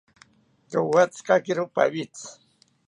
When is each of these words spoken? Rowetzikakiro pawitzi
Rowetzikakiro 0.73 1.63
pawitzi 1.75 2.25